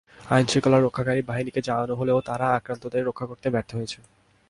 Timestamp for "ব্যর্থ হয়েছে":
3.49-3.99